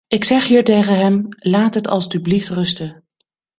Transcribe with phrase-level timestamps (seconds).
[0.07, 3.03] Ik zeg hier tegen hem: laat het alstublieft rusten.